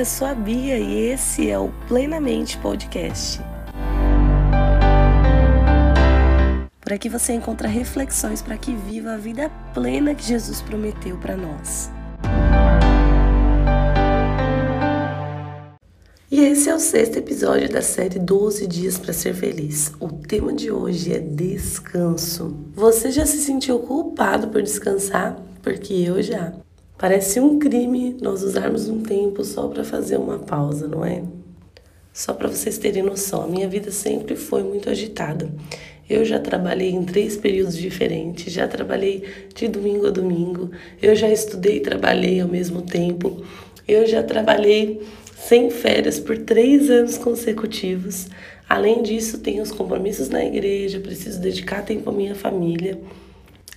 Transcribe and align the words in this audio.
eu 0.00 0.06
sou 0.06 0.26
a 0.26 0.34
Bia 0.34 0.78
e 0.78 1.10
esse 1.10 1.50
é 1.50 1.58
o 1.58 1.68
Plenamente 1.86 2.56
Podcast. 2.56 3.38
Por 6.80 6.90
aqui 6.94 7.10
você 7.10 7.34
encontra 7.34 7.68
reflexões 7.68 8.40
para 8.40 8.56
que 8.56 8.74
viva 8.74 9.12
a 9.12 9.18
vida 9.18 9.50
plena 9.74 10.14
que 10.14 10.24
Jesus 10.24 10.62
prometeu 10.62 11.18
para 11.18 11.36
nós. 11.36 11.90
E 16.30 16.40
esse 16.40 16.70
é 16.70 16.74
o 16.74 16.80
sexto 16.80 17.18
episódio 17.18 17.68
da 17.68 17.82
série 17.82 18.18
12 18.18 18.66
Dias 18.66 18.96
para 18.96 19.12
Ser 19.12 19.34
Feliz. 19.34 19.92
O 20.00 20.08
tema 20.08 20.54
de 20.54 20.70
hoje 20.70 21.12
é 21.12 21.18
descanso. 21.18 22.56
Você 22.74 23.10
já 23.10 23.26
se 23.26 23.36
sentiu 23.36 23.80
culpado 23.80 24.48
por 24.48 24.62
descansar? 24.62 25.36
Porque 25.62 25.92
eu 25.92 26.22
já. 26.22 26.54
Parece 27.00 27.40
um 27.40 27.58
crime 27.58 28.14
nós 28.20 28.42
usarmos 28.42 28.86
um 28.86 29.00
tempo 29.02 29.42
só 29.42 29.68
para 29.68 29.82
fazer 29.82 30.18
uma 30.18 30.38
pausa, 30.38 30.86
não 30.86 31.02
é? 31.02 31.22
Só 32.12 32.34
para 32.34 32.46
vocês 32.46 32.76
terem 32.76 33.02
noção, 33.02 33.42
a 33.42 33.46
minha 33.46 33.66
vida 33.66 33.90
sempre 33.90 34.36
foi 34.36 34.62
muito 34.62 34.90
agitada. 34.90 35.50
Eu 36.06 36.26
já 36.26 36.38
trabalhei 36.38 36.90
em 36.90 37.02
três 37.02 37.38
períodos 37.38 37.78
diferentes, 37.78 38.52
já 38.52 38.68
trabalhei 38.68 39.24
de 39.54 39.66
domingo 39.66 40.08
a 40.08 40.10
domingo, 40.10 40.72
eu 41.00 41.16
já 41.16 41.30
estudei 41.30 41.78
e 41.78 41.80
trabalhei 41.80 42.38
ao 42.38 42.48
mesmo 42.48 42.82
tempo, 42.82 43.42
eu 43.88 44.06
já 44.06 44.22
trabalhei 44.22 45.00
sem 45.34 45.70
férias 45.70 46.20
por 46.20 46.36
três 46.36 46.90
anos 46.90 47.16
consecutivos. 47.16 48.28
Além 48.68 49.02
disso, 49.02 49.38
tenho 49.38 49.62
os 49.62 49.72
compromissos 49.72 50.28
na 50.28 50.44
igreja, 50.44 51.00
preciso 51.00 51.40
dedicar 51.40 51.82
tempo 51.82 52.10
à 52.10 52.12
minha 52.12 52.34
família. 52.34 53.00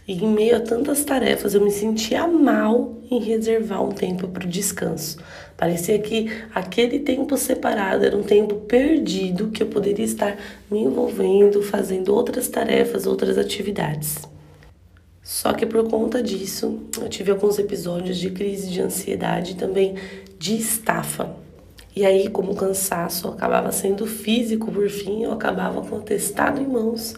E 0.07 0.13
em 0.13 0.27
meio 0.27 0.57
a 0.57 0.59
tantas 0.59 1.03
tarefas, 1.05 1.53
eu 1.53 1.61
me 1.61 1.71
sentia 1.71 2.27
mal 2.27 2.97
em 3.09 3.19
reservar 3.19 3.81
um 3.81 3.91
tempo 3.91 4.27
para 4.27 4.45
o 4.45 4.49
descanso. 4.49 5.17
Parecia 5.55 5.97
que 5.99 6.29
aquele 6.53 6.99
tempo 6.99 7.37
separado 7.37 8.03
era 8.03 8.17
um 8.17 8.23
tempo 8.23 8.55
perdido 8.55 9.49
que 9.49 9.63
eu 9.63 9.67
poderia 9.67 10.03
estar 10.03 10.37
me 10.69 10.79
envolvendo, 10.79 11.61
fazendo 11.61 12.13
outras 12.13 12.49
tarefas, 12.49 13.05
outras 13.05 13.37
atividades. 13.37 14.17
Só 15.21 15.53
que 15.53 15.65
por 15.65 15.87
conta 15.89 16.21
disso, 16.21 16.81
eu 17.01 17.07
tive 17.07 17.31
alguns 17.31 17.57
episódios 17.57 18.17
de 18.17 18.29
crise 18.29 18.69
de 18.69 18.81
ansiedade 18.81 19.53
e 19.53 19.55
também 19.55 19.95
de 20.37 20.57
estafa. 20.57 21.33
E 21.95 22.05
aí, 22.05 22.27
como 22.27 22.51
o 22.51 22.55
cansaço 22.55 23.29
acabava 23.29 23.71
sendo 23.71 24.05
físico, 24.05 24.69
por 24.69 24.89
fim, 24.89 25.23
eu 25.23 25.31
acabava 25.31 25.81
com 25.81 25.95
o 25.95 26.01
testado 26.01 26.59
em 26.59 26.67
mãos, 26.67 27.15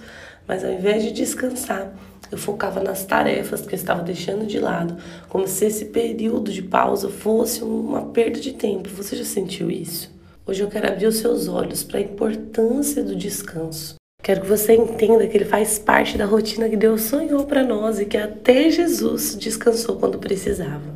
mas 0.47 0.63
ao 0.63 0.71
invés 0.71 1.01
de 1.01 1.11
descansar, 1.11 1.95
eu 2.31 2.37
focava 2.37 2.81
nas 2.81 3.05
tarefas 3.05 3.61
que 3.61 3.73
eu 3.73 3.77
estava 3.77 4.01
deixando 4.01 4.45
de 4.45 4.59
lado, 4.59 4.97
como 5.29 5.47
se 5.47 5.65
esse 5.65 5.85
período 5.85 6.51
de 6.51 6.61
pausa 6.61 7.09
fosse 7.09 7.63
uma 7.63 8.03
perda 8.05 8.39
de 8.39 8.53
tempo. 8.53 8.89
Você 8.89 9.15
já 9.15 9.25
sentiu 9.25 9.69
isso? 9.69 10.13
Hoje 10.45 10.61
eu 10.61 10.67
quero 10.67 10.87
abrir 10.87 11.07
os 11.07 11.17
seus 11.17 11.47
olhos 11.47 11.83
para 11.83 11.99
a 11.99 12.03
importância 12.03 13.03
do 13.03 13.15
descanso. 13.15 13.95
Quero 14.21 14.41
que 14.41 14.47
você 14.47 14.73
entenda 14.73 15.27
que 15.27 15.37
ele 15.37 15.45
faz 15.45 15.77
parte 15.77 16.17
da 16.17 16.25
rotina 16.25 16.67
que 16.67 16.75
Deus 16.75 17.03
sonhou 17.03 17.45
para 17.45 17.63
nós 17.63 17.99
e 17.99 18.05
que 18.05 18.17
até 18.17 18.69
Jesus 18.69 19.35
descansou 19.35 19.97
quando 19.97 20.17
precisava. 20.17 20.95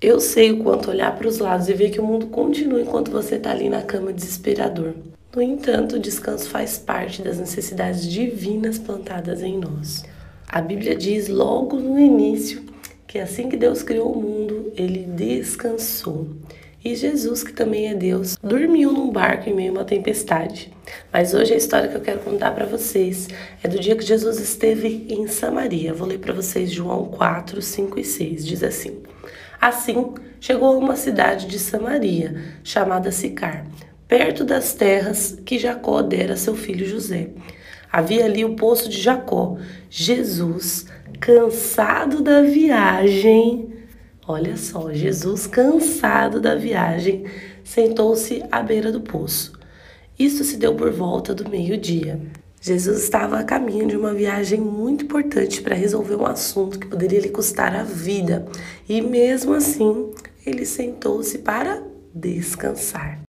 Eu 0.00 0.20
sei 0.20 0.52
o 0.52 0.62
quanto 0.62 0.90
olhar 0.90 1.16
para 1.16 1.28
os 1.28 1.38
lados 1.38 1.68
e 1.68 1.74
ver 1.74 1.90
que 1.90 2.00
o 2.00 2.04
mundo 2.04 2.26
continua 2.26 2.80
enquanto 2.80 3.10
você 3.10 3.36
está 3.36 3.50
ali 3.50 3.68
na 3.68 3.82
cama 3.82 4.12
desesperador. 4.12 4.94
No 5.36 5.42
entanto, 5.42 5.96
o 5.96 6.00
descanso 6.00 6.48
faz 6.48 6.78
parte 6.78 7.20
das 7.20 7.38
necessidades 7.38 8.10
divinas 8.10 8.78
plantadas 8.78 9.42
em 9.42 9.58
nós. 9.58 10.02
A 10.48 10.62
Bíblia 10.62 10.96
diz 10.96 11.28
logo 11.28 11.76
no 11.76 12.00
início 12.00 12.64
que 13.06 13.18
assim 13.18 13.50
que 13.50 13.56
Deus 13.58 13.82
criou 13.82 14.12
o 14.12 14.22
mundo, 14.22 14.72
ele 14.74 15.00
descansou. 15.00 16.30
E 16.82 16.94
Jesus, 16.94 17.44
que 17.44 17.52
também 17.52 17.88
é 17.88 17.94
Deus, 17.94 18.38
dormiu 18.42 18.90
num 18.90 19.10
barco 19.10 19.50
em 19.50 19.54
meio 19.54 19.72
a 19.72 19.74
uma 19.74 19.84
tempestade. 19.84 20.72
Mas 21.12 21.34
hoje 21.34 21.52
a 21.52 21.58
história 21.58 21.90
que 21.90 21.96
eu 21.98 22.00
quero 22.00 22.20
contar 22.20 22.52
para 22.52 22.64
vocês 22.64 23.28
é 23.62 23.68
do 23.68 23.78
dia 23.78 23.94
que 23.94 24.06
Jesus 24.06 24.40
esteve 24.40 25.06
em 25.10 25.26
Samaria. 25.26 25.92
Vou 25.92 26.08
ler 26.08 26.18
para 26.18 26.32
vocês 26.32 26.72
João 26.72 27.08
4, 27.08 27.60
5 27.60 28.00
e 28.00 28.04
6. 28.04 28.46
Diz 28.46 28.62
assim: 28.62 29.02
Assim, 29.60 30.14
chegou 30.40 30.74
a 30.74 30.78
uma 30.78 30.96
cidade 30.96 31.46
de 31.46 31.58
Samaria, 31.58 32.42
chamada 32.64 33.12
Sicar 33.12 33.66
perto 34.08 34.44
das 34.44 34.72
terras 34.72 35.38
que 35.44 35.58
Jacó 35.58 36.02
dera 36.02 36.34
a 36.34 36.36
seu 36.36 36.54
filho 36.54 36.86
José. 36.86 37.30
Havia 37.90 38.24
ali 38.24 38.44
o 38.44 38.54
poço 38.54 38.88
de 38.88 39.00
Jacó. 39.00 39.56
Jesus, 39.88 40.86
cansado 41.20 42.22
da 42.22 42.42
viagem, 42.42 43.72
olha 44.26 44.56
só, 44.56 44.92
Jesus, 44.92 45.46
cansado 45.46 46.40
da 46.40 46.54
viagem, 46.54 47.24
sentou-se 47.64 48.42
à 48.50 48.62
beira 48.62 48.92
do 48.92 49.00
poço. 49.00 49.52
Isso 50.18 50.44
se 50.44 50.56
deu 50.56 50.74
por 50.74 50.90
volta 50.90 51.34
do 51.34 51.48
meio-dia. 51.48 52.20
Jesus 52.60 53.04
estava 53.04 53.38
a 53.38 53.44
caminho 53.44 53.86
de 53.86 53.96
uma 53.96 54.12
viagem 54.12 54.60
muito 54.60 55.04
importante 55.04 55.60
para 55.60 55.74
resolver 55.74 56.16
um 56.16 56.26
assunto 56.26 56.78
que 56.78 56.86
poderia 56.86 57.20
lhe 57.20 57.28
custar 57.28 57.76
a 57.76 57.82
vida, 57.82 58.46
e 58.88 59.00
mesmo 59.00 59.52
assim, 59.52 60.10
ele 60.44 60.64
sentou-se 60.64 61.38
para 61.38 61.82
descansar. 62.12 63.25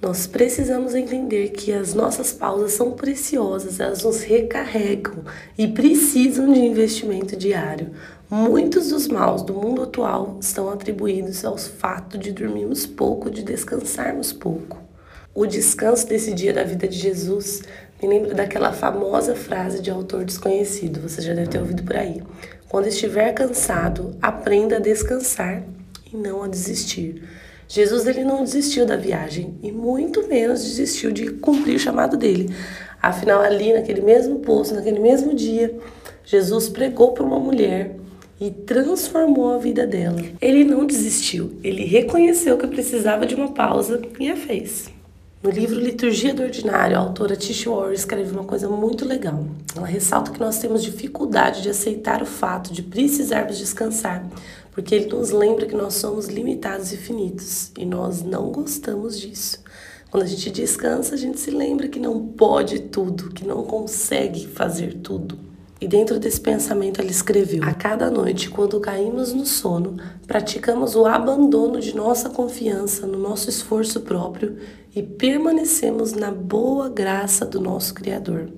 Nós 0.00 0.28
precisamos 0.28 0.94
entender 0.94 1.48
que 1.48 1.72
as 1.72 1.92
nossas 1.92 2.32
pausas 2.32 2.72
são 2.72 2.92
preciosas, 2.92 3.80
elas 3.80 4.04
nos 4.04 4.22
recarregam 4.22 5.24
e 5.56 5.66
precisam 5.66 6.52
de 6.52 6.60
investimento 6.60 7.36
diário. 7.36 7.90
Muitos 8.30 8.90
dos 8.90 9.08
maus 9.08 9.42
do 9.42 9.52
mundo 9.52 9.82
atual 9.82 10.38
estão 10.40 10.70
atribuídos 10.70 11.44
ao 11.44 11.58
fato 11.58 12.16
de 12.16 12.30
dormirmos 12.30 12.86
pouco, 12.86 13.28
de 13.28 13.42
descansarmos 13.42 14.32
pouco. 14.32 14.78
O 15.34 15.46
descanso 15.46 16.06
desse 16.06 16.32
dia 16.32 16.52
da 16.52 16.62
vida 16.62 16.86
de 16.86 16.96
Jesus 16.96 17.62
me 18.00 18.08
lembra 18.08 18.34
daquela 18.34 18.72
famosa 18.72 19.34
frase 19.34 19.82
de 19.82 19.90
autor 19.90 20.24
desconhecido, 20.24 21.00
você 21.00 21.20
já 21.20 21.34
deve 21.34 21.48
ter 21.48 21.58
ouvido 21.58 21.82
por 21.82 21.96
aí. 21.96 22.22
Quando 22.68 22.86
estiver 22.86 23.32
cansado, 23.32 24.16
aprenda 24.22 24.76
a 24.76 24.80
descansar 24.80 25.64
e 26.12 26.16
não 26.16 26.44
a 26.44 26.46
desistir. 26.46 27.20
Jesus 27.68 28.06
ele 28.06 28.24
não 28.24 28.42
desistiu 28.42 28.86
da 28.86 28.96
viagem 28.96 29.58
e 29.62 29.70
muito 29.70 30.26
menos 30.26 30.64
desistiu 30.64 31.12
de 31.12 31.30
cumprir 31.32 31.76
o 31.76 31.78
chamado 31.78 32.16
dele. 32.16 32.48
Afinal, 33.00 33.42
ali 33.42 33.74
naquele 33.74 34.00
mesmo 34.00 34.38
poço, 34.38 34.74
naquele 34.74 34.98
mesmo 34.98 35.34
dia, 35.34 35.78
Jesus 36.24 36.68
pregou 36.70 37.12
para 37.12 37.24
uma 37.24 37.38
mulher 37.38 37.94
e 38.40 38.50
transformou 38.50 39.54
a 39.54 39.58
vida 39.58 39.86
dela. 39.86 40.20
Ele 40.40 40.64
não 40.64 40.86
desistiu, 40.86 41.58
ele 41.62 41.84
reconheceu 41.84 42.56
que 42.56 42.66
precisava 42.66 43.26
de 43.26 43.34
uma 43.34 43.52
pausa 43.52 44.00
e 44.18 44.30
a 44.30 44.36
fez. 44.36 44.97
No 45.40 45.50
livro 45.50 45.78
Liturgia 45.78 46.34
do 46.34 46.42
Ordinário, 46.42 46.96
a 46.96 47.00
autora 47.00 47.36
Tish 47.36 47.64
Warren 47.64 47.94
escreve 47.94 48.32
uma 48.32 48.42
coisa 48.42 48.68
muito 48.68 49.04
legal. 49.04 49.46
Ela 49.76 49.86
ressalta 49.86 50.32
que 50.32 50.40
nós 50.40 50.58
temos 50.58 50.82
dificuldade 50.82 51.62
de 51.62 51.70
aceitar 51.70 52.20
o 52.20 52.26
fato 52.26 52.72
de 52.72 52.82
precisarmos 52.82 53.56
descansar, 53.56 54.28
porque 54.72 54.96
ele 54.96 55.06
nos 55.06 55.30
lembra 55.30 55.66
que 55.66 55.76
nós 55.76 55.94
somos 55.94 56.26
limitados 56.26 56.92
e 56.92 56.96
finitos, 56.96 57.70
e 57.78 57.86
nós 57.86 58.20
não 58.20 58.50
gostamos 58.50 59.16
disso. 59.20 59.62
Quando 60.10 60.24
a 60.24 60.26
gente 60.26 60.50
descansa, 60.50 61.14
a 61.14 61.18
gente 61.18 61.38
se 61.38 61.52
lembra 61.52 61.86
que 61.86 62.00
não 62.00 62.26
pode 62.26 62.80
tudo, 62.80 63.30
que 63.30 63.46
não 63.46 63.62
consegue 63.62 64.48
fazer 64.48 64.94
tudo. 64.94 65.38
E 65.80 65.86
dentro 65.86 66.18
desse 66.18 66.40
pensamento 66.40 67.00
ela 67.00 67.10
escreveu: 67.10 67.62
A 67.62 67.72
cada 67.72 68.10
noite, 68.10 68.50
quando 68.50 68.80
caímos 68.80 69.32
no 69.32 69.46
sono, 69.46 69.96
praticamos 70.26 70.96
o 70.96 71.06
abandono 71.06 71.80
de 71.80 71.94
nossa 71.94 72.28
confiança 72.28 73.06
no 73.06 73.18
nosso 73.18 73.48
esforço 73.48 74.00
próprio 74.00 74.56
e 74.94 75.02
permanecemos 75.02 76.12
na 76.12 76.32
boa 76.32 76.88
graça 76.88 77.46
do 77.46 77.60
nosso 77.60 77.94
Criador. 77.94 78.50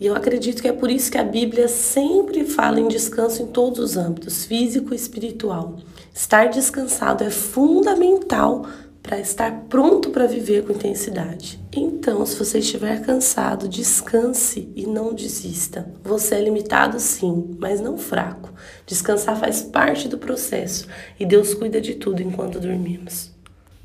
E 0.00 0.06
eu 0.06 0.14
acredito 0.14 0.62
que 0.62 0.68
é 0.68 0.72
por 0.72 0.90
isso 0.90 1.10
que 1.10 1.18
a 1.18 1.24
Bíblia 1.24 1.66
sempre 1.66 2.44
fala 2.44 2.78
em 2.78 2.86
descanso 2.86 3.42
em 3.42 3.46
todos 3.46 3.80
os 3.80 3.96
âmbitos, 3.96 4.44
físico 4.44 4.92
e 4.92 4.96
espiritual. 4.96 5.76
Estar 6.14 6.50
descansado 6.50 7.24
é 7.24 7.30
fundamental 7.30 8.64
para 9.08 9.18
estar 9.18 9.64
pronto 9.70 10.10
para 10.10 10.26
viver 10.26 10.64
com 10.64 10.74
intensidade. 10.74 11.58
Então, 11.74 12.26
se 12.26 12.36
você 12.36 12.58
estiver 12.58 13.00
cansado, 13.00 13.66
descanse 13.66 14.68
e 14.76 14.84
não 14.84 15.14
desista. 15.14 15.90
Você 16.04 16.34
é 16.34 16.42
limitado 16.42 17.00
sim, 17.00 17.56
mas 17.58 17.80
não 17.80 17.96
fraco. 17.96 18.52
Descansar 18.84 19.40
faz 19.40 19.62
parte 19.62 20.08
do 20.08 20.18
processo 20.18 20.86
e 21.18 21.24
Deus 21.24 21.54
cuida 21.54 21.80
de 21.80 21.94
tudo 21.94 22.22
enquanto 22.22 22.60
dormimos. 22.60 23.32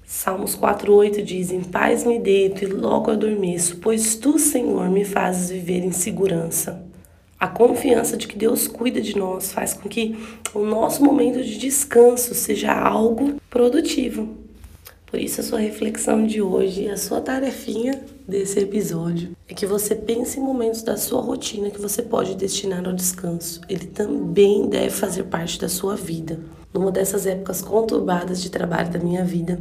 Salmos 0.06 0.58
4:8 0.58 1.24
diz: 1.24 1.52
Em 1.52 1.64
paz 1.64 2.04
me 2.04 2.20
deito 2.20 2.66
e 2.66 2.68
logo 2.68 3.10
adormeço, 3.10 3.78
pois 3.78 4.16
tu, 4.16 4.38
Senhor, 4.38 4.90
me 4.90 5.06
fazes 5.06 5.50
viver 5.50 5.86
em 5.86 5.94
segurança. 5.94 6.86
A 7.40 7.48
confiança 7.48 8.18
de 8.18 8.28
que 8.28 8.38
Deus 8.38 8.68
cuida 8.68 9.00
de 9.00 9.18
nós 9.18 9.54
faz 9.54 9.74
com 9.74 9.88
que 9.88 10.18
o 10.54 10.66
nosso 10.66 11.02
momento 11.02 11.42
de 11.42 11.58
descanso 11.58 12.36
seja 12.36 12.74
algo 12.74 13.36
produtivo. 13.50 14.43
Por 15.14 15.22
isso, 15.22 15.42
a 15.42 15.44
sua 15.44 15.60
reflexão 15.60 16.26
de 16.26 16.42
hoje, 16.42 16.90
a 16.90 16.98
sua 16.98 17.22
tarefinha 17.22 18.02
desse 18.28 18.60
episódio 18.60 19.38
é 19.48 19.54
que 19.54 19.64
você 19.64 19.94
pense 19.94 20.40
em 20.40 20.44
momentos 20.44 20.82
da 20.82 20.98
sua 20.98 21.22
rotina 21.22 21.70
que 21.70 21.80
você 21.80 22.02
pode 22.02 22.34
destinar 22.34 22.84
ao 22.84 22.94
descanso. 22.94 23.62
Ele 23.70 23.86
também 23.86 24.68
deve 24.68 24.90
fazer 24.90 25.26
parte 25.26 25.60
da 25.60 25.70
sua 25.70 25.96
vida. 25.96 26.40
Numa 26.74 26.92
dessas 26.92 27.28
épocas 27.28 27.62
conturbadas 27.62 28.42
de 28.42 28.50
trabalho 28.50 28.92
da 28.92 28.98
minha 28.98 29.24
vida, 29.24 29.60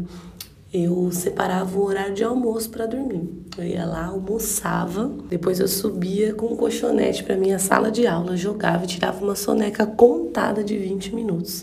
eu 0.72 1.12
separava 1.12 1.78
o 1.78 1.84
horário 1.84 2.14
de 2.14 2.24
almoço 2.24 2.70
para 2.70 2.86
dormir. 2.86 3.28
Eu 3.58 3.64
ia 3.64 3.84
lá, 3.84 4.06
almoçava, 4.06 5.12
depois 5.28 5.60
eu 5.60 5.68
subia 5.68 6.32
com 6.32 6.46
um 6.46 6.56
colchonete 6.56 7.22
para 7.22 7.36
minha 7.36 7.58
sala 7.58 7.90
de 7.90 8.06
aula, 8.06 8.38
jogava 8.38 8.84
e 8.84 8.86
tirava 8.86 9.22
uma 9.22 9.36
soneca 9.36 9.84
contada 9.84 10.64
de 10.64 10.78
20 10.78 11.14
minutos. 11.14 11.62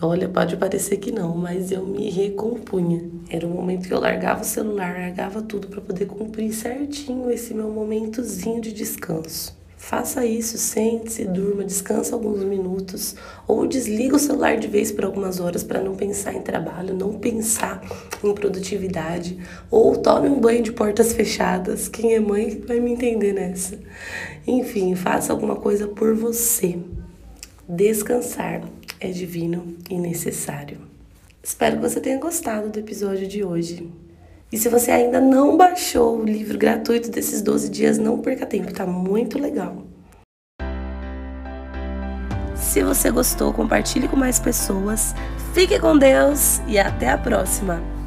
Olha, 0.00 0.28
pode 0.28 0.56
parecer 0.56 0.98
que 0.98 1.10
não, 1.10 1.36
mas 1.36 1.72
eu 1.72 1.84
me 1.84 2.08
recompunha. 2.08 3.10
Era 3.28 3.44
o 3.44 3.50
momento 3.50 3.88
que 3.88 3.92
eu 3.92 3.98
largava 3.98 4.42
o 4.42 4.44
celular, 4.44 4.96
largava 4.96 5.42
tudo 5.42 5.66
para 5.66 5.80
poder 5.80 6.06
cumprir 6.06 6.52
certinho 6.52 7.28
esse 7.32 7.52
meu 7.52 7.68
momentozinho 7.68 8.60
de 8.60 8.72
descanso. 8.72 9.58
Faça 9.76 10.24
isso, 10.24 10.56
sente-se, 10.56 11.24
durma, 11.24 11.64
descansa 11.64 12.14
alguns 12.14 12.44
minutos 12.44 13.16
ou 13.46 13.66
desliga 13.66 14.14
o 14.14 14.20
celular 14.20 14.56
de 14.56 14.68
vez 14.68 14.92
por 14.92 15.04
algumas 15.04 15.40
horas 15.40 15.64
para 15.64 15.80
não 15.80 15.96
pensar 15.96 16.32
em 16.32 16.42
trabalho, 16.42 16.94
não 16.94 17.14
pensar 17.14 17.82
em 18.22 18.34
produtividade 18.34 19.38
ou 19.68 19.96
tome 19.96 20.28
um 20.28 20.38
banho 20.38 20.62
de 20.62 20.70
portas 20.70 21.12
fechadas. 21.12 21.88
Quem 21.88 22.14
é 22.14 22.20
mãe 22.20 22.62
vai 22.66 22.78
me 22.78 22.92
entender 22.92 23.32
nessa. 23.32 23.78
Enfim, 24.46 24.94
faça 24.94 25.32
alguma 25.32 25.56
coisa 25.56 25.88
por 25.88 26.14
você. 26.14 26.78
Descansar 27.68 28.62
é 29.00 29.08
divino 29.10 29.76
e 29.88 29.98
necessário. 29.98 30.78
Espero 31.42 31.76
que 31.76 31.82
você 31.82 32.00
tenha 32.00 32.18
gostado 32.18 32.68
do 32.68 32.78
episódio 32.78 33.26
de 33.26 33.44
hoje. 33.44 33.90
E 34.50 34.56
se 34.56 34.68
você 34.68 34.90
ainda 34.90 35.20
não 35.20 35.56
baixou 35.56 36.18
o 36.18 36.24
livro 36.24 36.58
gratuito 36.58 37.10
desses 37.10 37.42
12 37.42 37.68
dias, 37.68 37.98
não 37.98 38.18
perca 38.18 38.46
tempo, 38.46 38.72
tá 38.72 38.86
muito 38.86 39.38
legal. 39.38 39.84
Se 42.54 42.82
você 42.82 43.10
gostou, 43.10 43.52
compartilhe 43.52 44.08
com 44.08 44.16
mais 44.16 44.38
pessoas. 44.38 45.14
Fique 45.54 45.78
com 45.78 45.96
Deus 45.96 46.60
e 46.66 46.78
até 46.78 47.10
a 47.10 47.18
próxima! 47.18 47.97